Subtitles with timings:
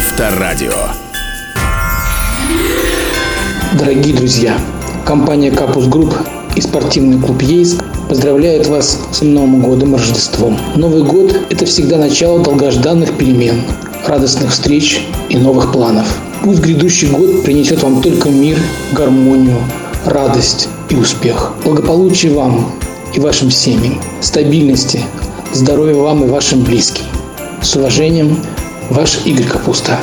[0.00, 0.72] Авторадио.
[3.78, 4.58] Дорогие друзья,
[5.04, 6.14] компания Капус Групп
[6.56, 10.58] и спортивный клуб Ейск поздравляют вас с Новым годом и Рождеством.
[10.74, 13.60] Новый год– это всегда начало долгожданных перемен,
[14.06, 16.06] радостных встреч и новых планов.
[16.42, 18.58] Пусть грядущий год принесет вам только мир,
[18.92, 19.58] гармонию,
[20.06, 21.52] радость и успех.
[21.62, 22.72] Благополучия вам
[23.12, 25.02] и вашим семьям, стабильности,
[25.52, 27.04] здоровья вам и вашим близким.
[27.60, 28.38] С уважением,
[28.90, 29.98] ваш Игорь Капуста.